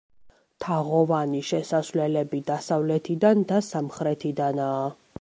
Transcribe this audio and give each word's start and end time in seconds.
თაღოვანი 0.63 1.41
შესასვლელები 1.51 2.41
დასავლეთიდან 2.49 3.49
და 3.55 3.65
სამხრეთიდანაა. 3.73 4.85